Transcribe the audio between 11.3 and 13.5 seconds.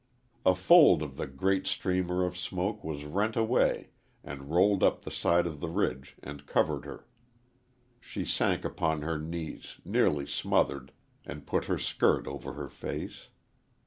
put her skirt over her face.